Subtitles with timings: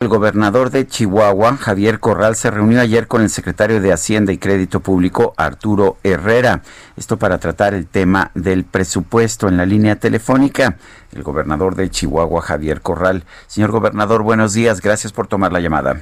[0.00, 4.38] El gobernador de Chihuahua, Javier Corral, se reunió ayer con el secretario de Hacienda y
[4.38, 6.62] Crédito Público, Arturo Herrera.
[6.96, 10.76] Esto para tratar el tema del presupuesto en la línea telefónica.
[11.10, 13.24] El gobernador de Chihuahua, Javier Corral.
[13.48, 14.80] Señor gobernador, buenos días.
[14.80, 16.00] Gracias por tomar la llamada.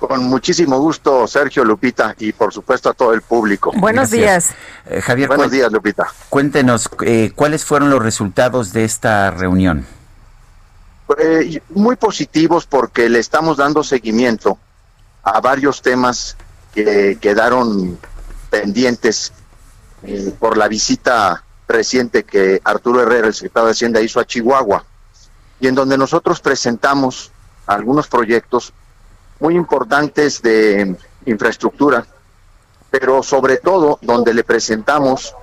[0.00, 3.70] Con muchísimo gusto, Sergio Lupita, y por supuesto a todo el público.
[3.76, 4.48] Buenos Gracias.
[4.48, 4.54] días.
[4.90, 6.08] Eh, Javier, Buenos días, Lupita.
[6.30, 9.86] cuéntenos eh, cuáles fueron los resultados de esta reunión.
[11.18, 14.58] Eh, muy positivos porque le estamos dando seguimiento
[15.22, 16.36] a varios temas
[16.72, 17.98] que quedaron
[18.50, 19.32] pendientes
[20.02, 24.84] eh, por la visita reciente que Arturo Herrera, el secretario de Hacienda, hizo a Chihuahua,
[25.60, 27.30] y en donde nosotros presentamos
[27.66, 28.72] algunos proyectos
[29.40, 30.96] muy importantes de
[31.26, 32.06] infraestructura,
[32.90, 35.34] pero sobre todo donde le presentamos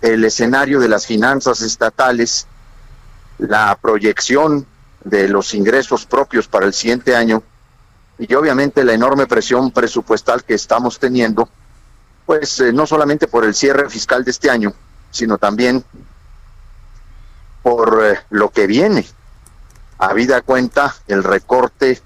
[0.00, 2.46] el escenario de las finanzas estatales,
[3.48, 4.66] la proyección
[5.04, 7.42] de los ingresos propios para el siguiente año
[8.18, 11.48] y obviamente la enorme presión presupuestal que estamos teniendo,
[12.24, 14.72] pues eh, no solamente por el cierre fiscal de este año,
[15.10, 15.84] sino también
[17.62, 19.06] por eh, lo que viene.
[19.98, 22.00] Habida cuenta el recorte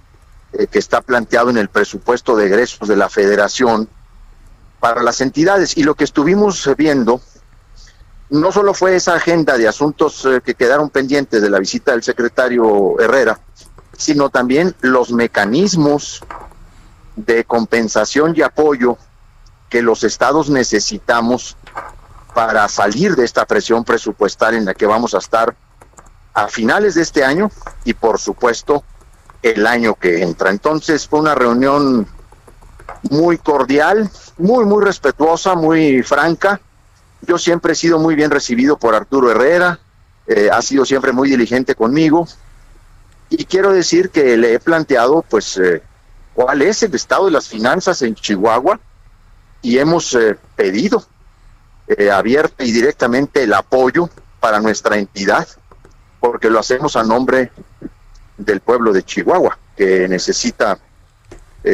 [0.53, 3.89] eh, que está planteado en el presupuesto de egresos de la federación
[4.81, 7.21] para las entidades y lo que estuvimos viendo
[8.31, 12.03] no solo fue esa agenda de asuntos eh, que quedaron pendientes de la visita del
[12.03, 13.41] secretario Herrera,
[13.97, 16.23] sino también los mecanismos
[17.15, 18.99] de compensación y apoyo
[19.69, 21.57] que los estados necesitamos
[22.35, 25.57] para salir de esta presión presupuestal en la que vamos a estar
[26.35, 27.51] a finales de este año
[27.85, 28.85] y por supuesto
[29.43, 30.51] el año que entra.
[30.51, 32.07] Entonces fue una reunión
[33.11, 36.61] muy cordial, muy, muy respetuosa, muy franca.
[37.23, 39.81] Yo siempre he sido muy bien recibido por Arturo Herrera,
[40.27, 42.27] eh, ha sido siempre muy diligente conmigo.
[43.29, 45.83] Y quiero decir que le he planteado pues eh,
[46.35, 48.79] cuál es el estado de las finanzas en Chihuahua
[49.63, 51.05] y hemos eh, pedido
[51.89, 55.47] eh, abierta y directamente el apoyo para nuestra entidad
[56.21, 57.51] porque lo hacemos a nombre
[58.37, 60.79] del pueblo de Chihuahua que necesita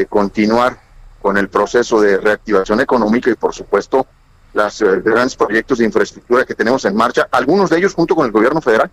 [0.09, 0.81] continuar
[1.21, 4.07] con el proceso de reactivación económica y por supuesto
[4.53, 8.33] los grandes proyectos de infraestructura que tenemos en marcha, algunos de ellos junto con el
[8.33, 8.91] gobierno federal.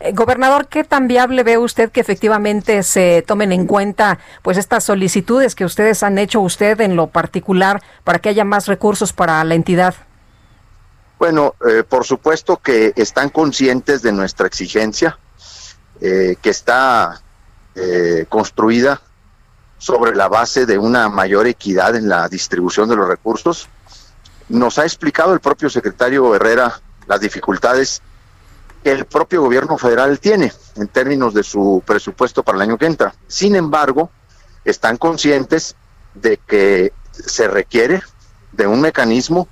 [0.00, 4.84] Eh, gobernador, ¿qué tan viable ve usted que efectivamente se tomen en cuenta pues estas
[4.84, 9.42] solicitudes que ustedes han hecho usted en lo particular para que haya más recursos para
[9.44, 9.94] la entidad?
[11.18, 15.18] Bueno, eh, por supuesto que están conscientes de nuestra exigencia,
[16.00, 17.20] eh, que está
[17.74, 19.02] eh, construida
[19.76, 23.68] sobre la base de una mayor equidad en la distribución de los recursos.
[24.50, 28.02] Nos ha explicado el propio secretario Herrera las dificultades
[28.82, 32.86] que el propio gobierno federal tiene en términos de su presupuesto para el año que
[32.86, 33.14] entra.
[33.28, 34.10] Sin embargo,
[34.64, 35.76] están conscientes
[36.14, 38.02] de que se requiere
[38.50, 39.46] de un mecanismo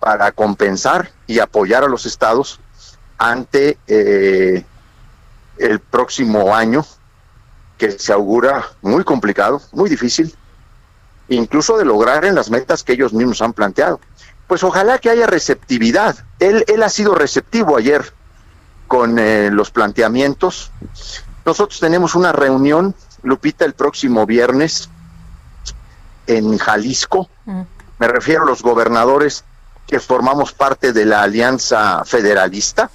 [0.00, 2.58] para compensar y apoyar a los estados
[3.18, 4.64] ante eh,
[5.56, 6.84] el próximo año
[7.78, 10.34] que se augura muy complicado, muy difícil,
[11.28, 14.00] incluso de lograr en las metas que ellos mismos han planteado.
[14.52, 16.14] Pues ojalá que haya receptividad.
[16.38, 18.12] Él, él ha sido receptivo ayer
[18.86, 20.70] con eh, los planteamientos.
[21.46, 24.90] Nosotros tenemos una reunión, Lupita, el próximo viernes
[26.26, 27.30] en Jalisco.
[27.46, 27.62] Mm.
[27.98, 29.42] Me refiero a los gobernadores
[29.86, 32.90] que formamos parte de la Alianza Federalista.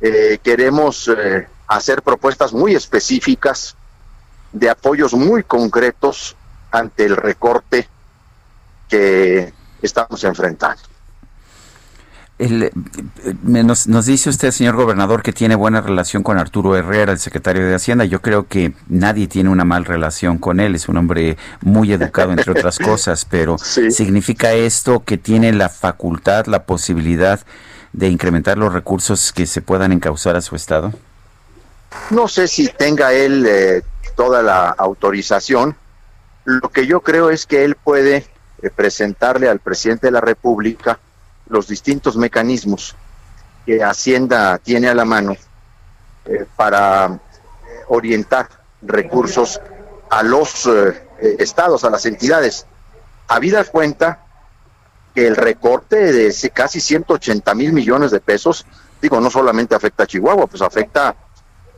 [0.00, 3.74] Eh, queremos eh, hacer propuestas muy específicas
[4.52, 6.36] de apoyos muy concretos
[6.70, 7.88] ante el recorte
[8.88, 10.82] que estamos enfrentando.
[12.38, 12.72] El, eh,
[13.42, 17.66] nos, nos dice usted, señor gobernador, que tiene buena relación con Arturo Herrera, el secretario
[17.66, 18.04] de Hacienda.
[18.04, 20.74] Yo creo que nadie tiene una mal relación con él.
[20.74, 23.24] Es un hombre muy educado, entre otras cosas.
[23.24, 23.90] Pero Sí.
[23.90, 27.40] ¿significa esto que tiene la facultad, la posibilidad
[27.94, 30.92] de incrementar los recursos que se puedan encauzar a su Estado?
[32.10, 33.82] No sé si tenga él eh,
[34.14, 35.74] toda la autorización.
[36.44, 38.26] Lo que yo creo es que él puede
[38.62, 40.98] eh, presentarle al presidente de la República
[41.48, 42.96] los distintos mecanismos
[43.64, 45.36] que Hacienda tiene a la mano
[46.56, 47.20] para
[47.88, 48.48] orientar
[48.82, 49.60] recursos
[50.10, 50.68] a los
[51.38, 52.66] estados, a las entidades.
[53.28, 54.26] Habida cuenta
[55.16, 58.66] que el recorte de casi 180 mil millones de pesos,
[59.00, 61.16] digo, no solamente afecta a Chihuahua, pues afecta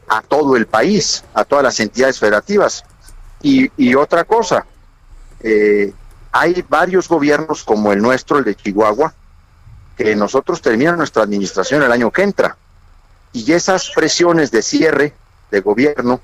[0.09, 2.85] a todo el país, a todas las entidades federativas.
[3.41, 4.67] Y, otra cosa,
[5.41, 5.93] eh,
[6.33, 9.15] hay varios gobiernos como el nuestro, el de Chihuahua,
[9.97, 12.57] que nosotros terminamos nuestra administración el año que entra.
[13.33, 15.15] Y esas presiones de cierre
[15.51, 16.21] de gobierno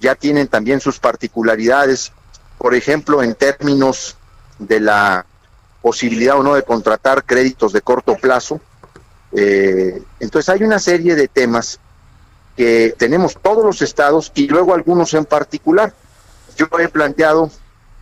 [0.00, 2.12] ya tienen también sus particularidades,
[2.58, 4.16] por ejemplo, en términos
[4.58, 5.26] de la
[5.80, 8.60] posibilidad o no de contratar créditos de corto plazo.
[9.32, 11.80] Eh, entonces hay una serie de temas
[12.56, 15.92] que tenemos todos los estados y luego algunos en particular.
[16.56, 17.50] Yo he planteado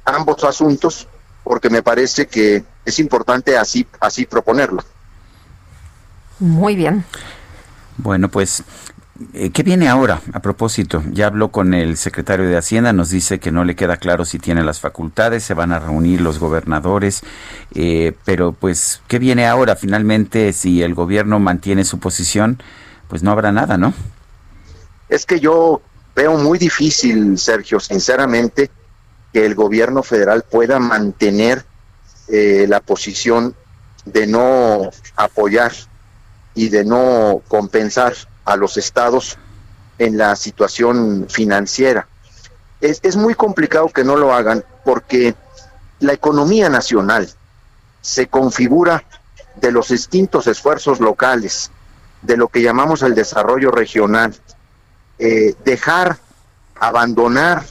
[0.04, 1.06] ambos asuntos
[1.50, 4.84] porque me parece que es importante así, así proponerlo.
[6.38, 7.04] Muy bien.
[7.96, 8.62] Bueno, pues
[9.34, 10.22] eh, ¿Qué viene ahora?
[10.32, 13.96] A propósito, ya habló con el secretario de Hacienda, nos dice que no le queda
[13.96, 17.22] claro si tiene las facultades, se van a reunir los gobernadores,
[17.74, 19.74] eh, pero pues, ¿qué viene ahora?
[19.74, 22.62] Finalmente, si el gobierno mantiene su posición,
[23.08, 23.92] pues no habrá nada, ¿no?
[25.08, 25.82] Es que yo
[26.14, 28.70] veo muy difícil, Sergio, sinceramente,
[29.32, 31.64] que el gobierno federal pueda mantener
[32.28, 33.54] eh, la posición
[34.04, 35.72] de no apoyar
[36.54, 39.38] y de no compensar a los estados
[39.98, 42.08] en la situación financiera.
[42.80, 45.34] Es, es muy complicado que no lo hagan porque
[46.00, 47.28] la economía nacional
[48.00, 49.04] se configura
[49.56, 51.70] de los distintos esfuerzos locales,
[52.22, 54.34] de lo que llamamos el desarrollo regional.
[55.18, 56.18] Eh, dejar,
[56.78, 57.62] abandonar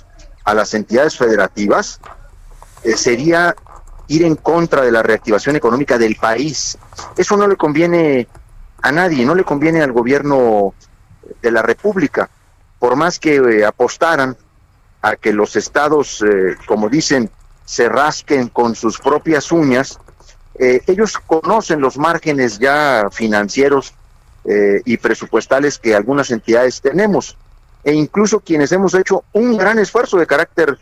[0.50, 2.02] a las entidades federativas
[2.84, 3.56] eh, sería
[4.08, 6.76] ir en contra de la reactivación económica del país.
[7.16, 8.28] Eso no le conviene
[8.82, 10.74] a nadie, no le conviene al gobierno
[11.40, 12.32] de la República,
[12.80, 14.36] por más que eh, apostaran
[15.04, 17.30] a que los estados, eh, como dicen,
[17.64, 20.00] se rasquen con sus propias uñas,
[20.62, 23.94] ellos conocen los márgenes ya financieros
[24.44, 27.38] y presupuestales que algunas entidades tenemos,
[27.90, 30.78] e incluso quienes hemos hecho un gran esfuerzo de carácter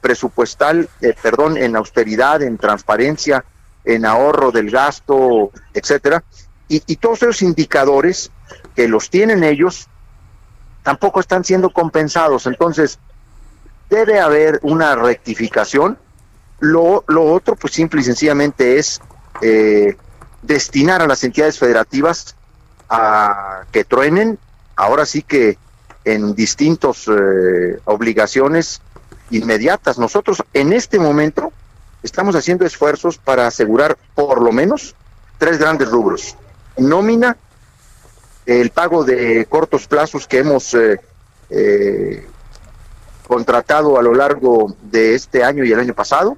[0.00, 0.88] presupuestal,
[1.22, 3.44] perdón, en austeridad, en transparencia,
[3.84, 6.22] en ahorro del gasto, etcétera,
[6.68, 8.30] y, todos esos indicadores
[8.74, 9.88] que los tienen ellos
[10.82, 12.46] tampoco están siendo compensados.
[12.46, 12.98] Entonces,
[13.90, 15.98] debe haber una rectificación.
[16.60, 19.00] Lo, lo otro, pues simple y sencillamente es
[19.42, 19.96] eh,
[20.40, 22.36] destinar a las entidades federativas
[22.88, 24.38] a que truenen,
[24.76, 25.58] ahora sí que
[26.04, 28.80] en distintas eh, obligaciones
[29.30, 29.98] inmediatas.
[29.98, 31.52] Nosotros en este momento
[32.02, 34.94] estamos haciendo esfuerzos para asegurar por lo menos
[35.38, 36.36] tres grandes rubros
[36.76, 37.36] nómina,
[38.46, 41.00] el pago de cortos plazos que hemos eh,
[41.50, 42.26] eh,
[43.26, 46.36] contratado a lo largo de este año y el año pasado,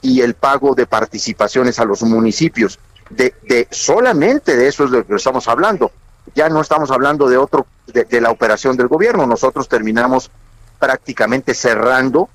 [0.00, 2.78] y el pago de participaciones a los municipios.
[3.10, 5.90] De, de solamente de eso es de lo que estamos hablando.
[6.34, 9.26] Ya no estamos hablando de otro, de, la operación del gobierno.
[9.26, 10.30] Nosotros terminamos
[10.78, 12.28] prácticamente cerrando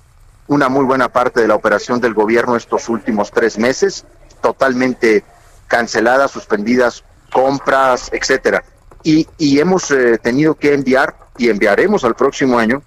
[0.46, 4.04] una muy buena parte de la operación del gobierno estos últimos tres meses,
[4.42, 5.24] totalmente
[5.66, 8.62] canceladas, suspendidas compras, etcétera.
[9.02, 12.82] Y, y hemos eh, tenido que enviar y enviaremos al próximo año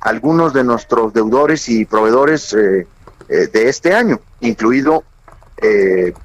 [0.00, 2.86] algunos de nuestros deudores y proveedores eh,
[3.28, 5.04] eh, de este año, incluido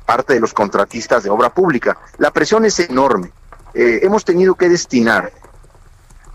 [0.08, 1.96] parte de los contratistas de obra pública.
[2.18, 3.32] La presión es enorme.
[3.74, 5.32] Hemos tenido que destinar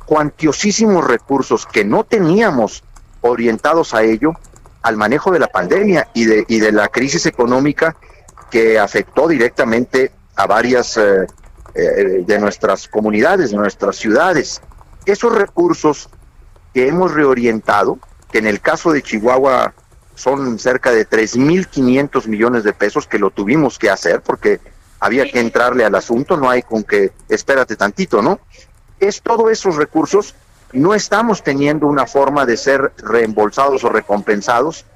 [0.06, 2.84] cuantiosísimos recursos que no teníamos
[3.22, 4.32] orientados a ello
[4.82, 7.96] al manejo de la pandemia y de, y de la crisis económica
[8.50, 11.26] que afectó directamente a varias eh,
[11.74, 14.60] eh, de nuestras comunidades, de nuestras ciudades.
[15.06, 16.10] Esos recursos
[16.74, 17.98] que hemos reorientado,
[18.30, 19.72] que en el caso de Chihuahua
[20.14, 24.60] son cerca de 3.500 millones de pesos que lo tuvimos que hacer porque
[25.02, 28.38] había que entrarle al asunto, no hay con que espérate tantito, ¿no?
[29.00, 30.36] Es todos esos recursos,
[30.72, 34.86] no estamos teniendo una forma de ser reembolsados o recompensados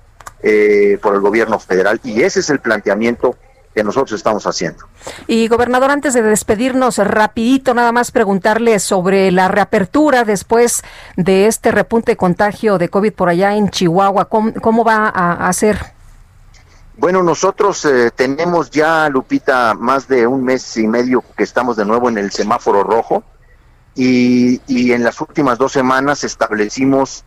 [0.44, 3.36] eh, por el gobierno federal y ese es el planteamiento
[3.74, 4.84] que nosotros estamos haciendo.
[5.26, 10.82] Y gobernador, antes de despedirnos, rapidito nada más preguntarle sobre la reapertura después
[11.16, 15.95] de este repunte de contagio de COVID por allá en Chihuahua, ¿cómo, va a, hacer?
[16.98, 21.84] Bueno, nosotros eh, tenemos ya, Lupita, más de un mes y medio que estamos de
[21.84, 23.22] nuevo en el semáforo rojo
[23.94, 27.24] y, y en las últimas dos semanas establecimos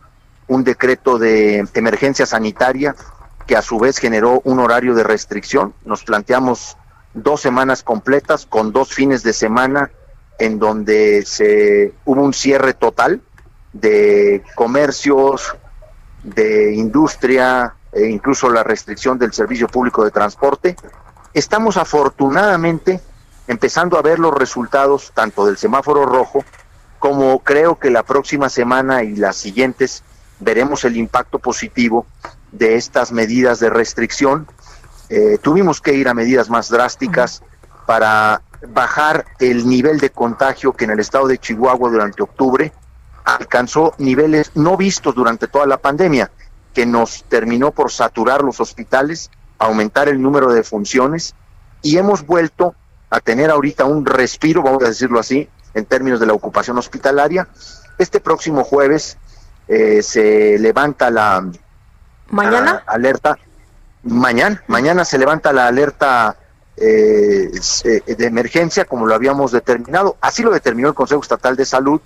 [0.48, 2.96] un decreto de emergencia sanitaria
[3.46, 5.72] que a su vez generó un horario de restricción.
[5.84, 6.76] Nos planteamos
[7.14, 9.90] dos semanas completas con dos fines de semana
[10.40, 13.20] en donde se hubo un cierre total
[13.72, 15.54] de comercios,
[16.24, 20.76] de industria, e incluso la restricción del servicio público de transporte.
[21.34, 23.00] Estamos afortunadamente
[23.46, 26.44] empezando a ver los resultados tanto del semáforo rojo
[27.00, 30.04] como creo que la próxima semana y las siguientes
[30.38, 32.06] veremos el impacto positivo
[32.52, 34.46] de estas medidas de restricción.
[35.08, 37.42] Eh, tuvimos que ir a medidas más drásticas
[37.86, 42.72] para bajar el nivel de contagio que en el estado de Chihuahua durante octubre
[43.24, 46.30] alcanzó niveles no vistos durante toda la pandemia,
[46.74, 51.34] que nos terminó por saturar los hospitales, aumentar el número de funciones
[51.82, 52.74] y hemos vuelto
[53.10, 57.48] a tener ahorita un respiro, vamos a decirlo así, en términos de la ocupación hospitalaria.
[57.98, 59.18] Este próximo jueves
[59.68, 61.44] eh, se levanta la
[62.28, 63.38] mañana alerta.
[64.02, 66.36] Mañana, mañana se levanta la alerta
[66.76, 67.50] eh,
[67.84, 70.16] eh, de emergencia, como lo habíamos determinado.
[70.20, 72.00] Así lo determinó el Consejo Estatal de Salud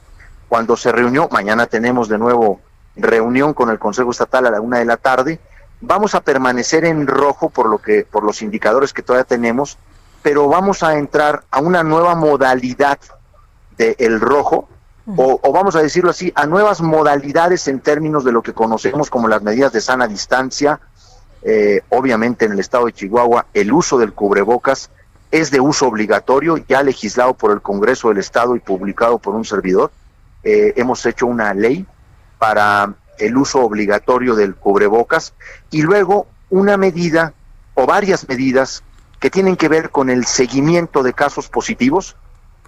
[0.49, 1.28] cuando se reunió.
[1.30, 2.61] Mañana tenemos de nuevo
[2.96, 5.40] reunión con el Consejo Estatal a la una de la tarde.
[5.80, 9.78] Vamos a permanecer en rojo por lo que, por los indicadores que todavía tenemos,
[10.22, 12.98] pero vamos a entrar a una nueva modalidad
[13.76, 14.68] del el rojo,
[15.16, 19.10] o, o, vamos a decirlo así, a nuevas modalidades en términos de lo que conocemos
[19.10, 20.80] como las medidas de sana distancia.
[21.46, 24.88] Eh, obviamente en el estado de Chihuahua el uso del cubrebocas
[25.30, 29.44] es de uso obligatorio, ya legislado por el Congreso del Estado y publicado por un
[29.44, 29.90] servidor.
[30.42, 31.84] Eh, hemos hecho una ley
[32.44, 35.32] para el uso obligatorio del cubrebocas
[35.70, 37.32] y luego una medida
[37.72, 38.82] o varias medidas
[39.18, 42.16] que tienen que ver con el seguimiento de casos positivos,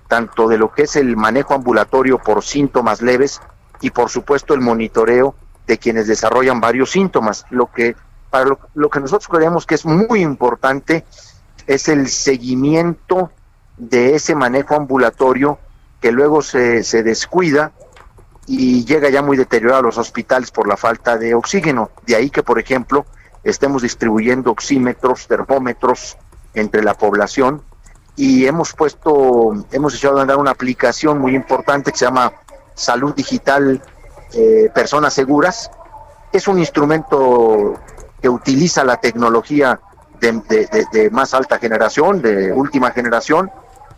[0.09, 3.43] tanto de lo que es el manejo ambulatorio por síntomas leves
[3.83, 5.35] y por supuesto el monitoreo
[5.67, 7.45] de quienes desarrollan varios síntomas.
[7.51, 7.97] Lo que
[8.31, 11.05] para lo, que nosotros creemos que es muy importante
[11.67, 13.31] es el seguimiento
[13.77, 15.59] de ese manejo ambulatorio
[16.01, 17.73] que luego se descuida
[18.47, 21.91] y llega ya muy deteriorado a los hospitales por la falta de oxígeno.
[22.07, 23.05] De ahí que, por ejemplo,
[23.43, 26.17] estemos distribuyendo oxímetros, termómetros
[26.55, 27.63] entre la población
[28.17, 32.33] y hemos puesto, hemos echado a andar una aplicación muy importante que se llama
[32.75, 33.83] Salud Digital
[34.33, 35.71] eh, Personas Seguras.
[36.33, 37.75] Es un instrumento
[38.21, 39.81] que utiliza la tecnología
[40.19, 40.33] de,
[40.93, 43.51] de, más alta generación, de última generación,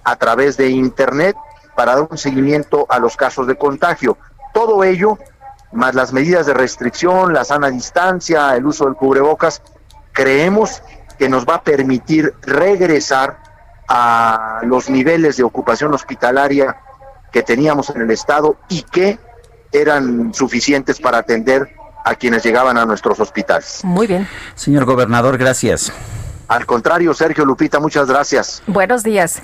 [0.02, 1.36] a través de Internet
[1.76, 4.18] para dar un seguimiento a los casos de contagio.
[4.52, 5.18] Todo ello,
[5.72, 9.62] más las medidas de restricción, la sana distancia, el uso del cubrebocas,
[10.12, 10.82] creemos
[11.18, 13.38] que nos va a permitir regresar
[13.88, 16.76] a los niveles de ocupación hospitalaria
[17.32, 19.18] que teníamos en el Estado y que
[19.72, 21.74] eran suficientes para atender
[22.04, 23.80] a quienes llegaban a nuestros hospitales.
[23.84, 24.26] Muy bien.
[24.54, 25.92] Señor gobernador, gracias.
[26.48, 28.62] Al contrario, Sergio Lupita, muchas gracias.
[28.66, 29.42] Buenos días.